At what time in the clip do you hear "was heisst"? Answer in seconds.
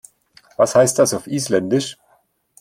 0.57-0.97